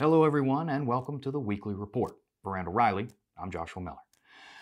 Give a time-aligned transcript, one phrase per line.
[0.00, 2.14] Hello, everyone, and welcome to the weekly report.
[2.44, 3.96] For Randall Reilly, I'm Joshua Miller.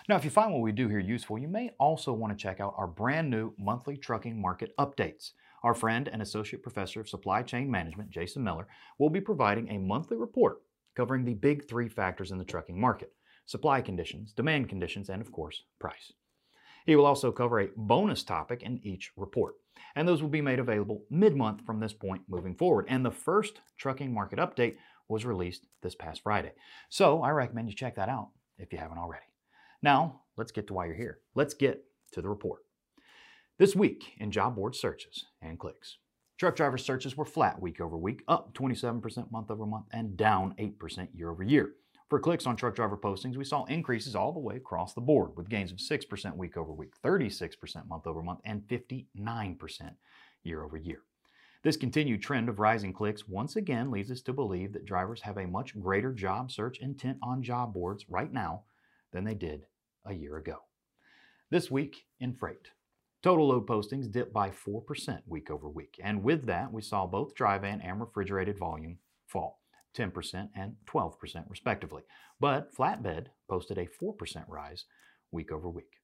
[0.08, 2.58] Now, if you find what we do here useful, you may also want to check
[2.58, 5.32] out our brand new monthly trucking market updates.
[5.62, 8.66] Our friend and Associate Professor of Supply Chain Management, Jason Miller,
[8.98, 10.62] will be providing a monthly report
[10.96, 13.12] covering the big three factors in the trucking market
[13.44, 16.14] supply conditions, demand conditions, and of course, price.
[16.86, 19.56] He will also cover a bonus topic in each report,
[19.94, 22.86] and those will be made available mid month from this point moving forward.
[22.88, 24.76] And the first trucking market update
[25.08, 26.52] was released this past Friday.
[26.88, 29.24] So I recommend you check that out if you haven't already.
[29.82, 31.18] Now, let's get to why you're here.
[31.34, 32.60] Let's get to the report.
[33.58, 35.98] This week in job board searches and clicks,
[36.38, 40.54] truck driver searches were flat week over week, up 27% month over month, and down
[40.58, 41.72] 8% year over year.
[42.08, 45.32] For clicks on truck driver postings, we saw increases all the way across the board,
[45.36, 49.06] with gains of 6% week over week, 36% month over month, and 59%
[50.44, 51.00] year over year.
[51.66, 55.36] This continued trend of rising clicks once again leads us to believe that drivers have
[55.36, 58.62] a much greater job search intent on job boards right now
[59.12, 59.66] than they did
[60.04, 60.58] a year ago.
[61.50, 62.70] This week in freight,
[63.20, 67.34] total load postings dipped by 4% week over week, and with that, we saw both
[67.34, 69.58] dry van and refrigerated volume fall
[69.96, 72.02] 10% and 12% respectively.
[72.38, 74.84] But flatbed posted a 4% rise
[75.32, 75.94] week over week.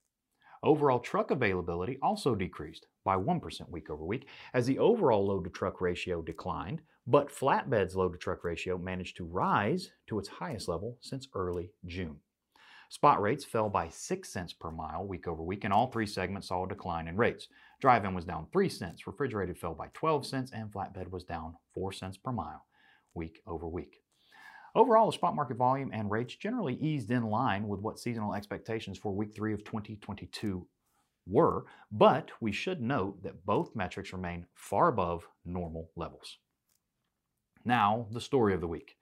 [0.64, 5.50] Overall truck availability also decreased by 1% week over week as the overall load to
[5.50, 10.68] truck ratio declined, but flatbed's load to truck ratio managed to rise to its highest
[10.68, 12.20] level since early June.
[12.90, 16.48] Spot rates fell by 6 cents per mile week over week, and all three segments
[16.48, 17.48] saw a decline in rates.
[17.80, 21.56] Dry van was down 3 cents, refrigerated fell by 12 cents, and flatbed was down
[21.74, 22.66] 4 cents per mile
[23.14, 24.02] week over week.
[24.74, 28.98] Overall, the spot market volume and rates generally eased in line with what seasonal expectations
[28.98, 30.66] for week three of 2022
[31.26, 36.38] were, but we should note that both metrics remain far above normal levels.
[37.64, 38.96] Now, the story of the week.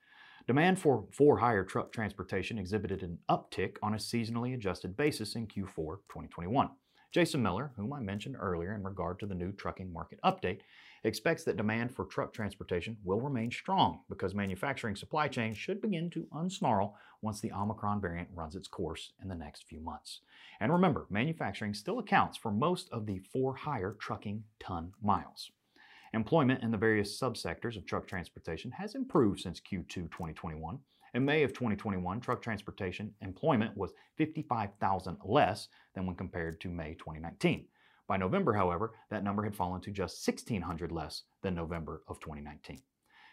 [0.47, 5.99] Demand for for-hire truck transportation exhibited an uptick on a seasonally adjusted basis in Q4
[6.09, 6.71] 2021.
[7.13, 10.61] Jason Miller, whom I mentioned earlier in regard to the new trucking market update,
[11.03, 16.09] expects that demand for truck transportation will remain strong because manufacturing supply chains should begin
[16.11, 20.21] to unsnarl once the Omicron variant runs its course in the next few months.
[20.61, 25.51] And remember, manufacturing still accounts for most of the for hire trucking ton miles.
[26.13, 30.79] Employment in the various subsectors of truck transportation has improved since Q2 2021
[31.15, 36.95] in May of 2021, truck transportation employment was 55,000 less than when compared to May
[36.95, 37.67] 2019.
[38.07, 42.83] By November, however, that number had fallen to just 1,600 less than November of 2019.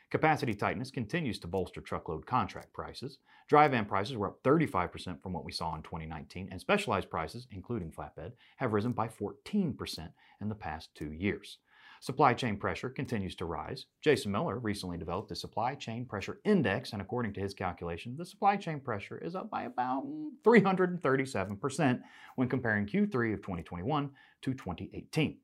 [0.09, 3.17] Capacity tightness continues to bolster truckload contract prices.
[3.49, 7.47] Dry van prices were up 35% from what we saw in 2019, and specialized prices,
[7.51, 11.57] including flatbed, have risen by 14% in the past two years.
[12.00, 13.88] Supply chain pressure continues to rise.
[14.02, 18.25] Jason Miller recently developed a supply chain pressure index, and according to his calculation, the
[18.25, 20.03] supply chain pressure is up by about
[20.44, 22.02] 337%
[22.35, 24.12] when comparing Q3 of 2021
[24.44, 25.38] to 2018.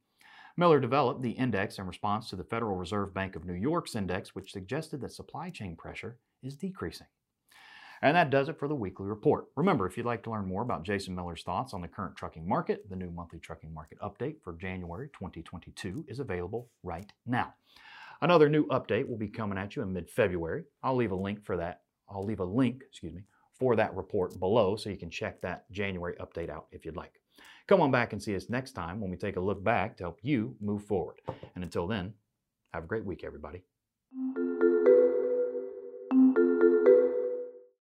[0.56, 4.36] Miller developed the index in response to the Federal Reserve Bank of New York's index,
[4.36, 7.08] which suggested that supply chain pressure is decreasing.
[8.04, 9.46] And that does it for the weekly report.
[9.56, 12.46] Remember, if you'd like to learn more about Jason Miller's thoughts on the current trucking
[12.46, 17.54] market, the new monthly trucking market update for January 2022 is available right now.
[18.22, 20.66] Another new update will be coming at you in mid-February.
[20.84, 21.84] I'll leave a link for that.
[22.10, 23.22] I'll leave a link, excuse me,
[23.58, 27.22] for that report below so you can check that January update out if you'd like.
[27.68, 30.04] Come on back and see us next time when we take a look back to
[30.04, 31.22] help you move forward.
[31.56, 32.16] And until then,
[32.74, 33.64] have a great week, everybody.